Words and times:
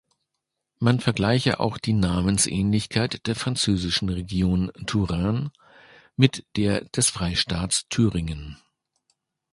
Man 0.79 0.99
vergleiche 0.99 1.59
auch 1.59 1.77
die 1.77 1.93
Namensähnlichkeit 1.93 3.27
der 3.27 3.35
französischen 3.35 4.09
Region 4.09 4.71
Touraine 4.87 5.51
mit 6.15 6.43
der 6.57 6.85
des 6.85 7.11
Freistaats 7.11 7.87
Thüringen. 7.87 8.57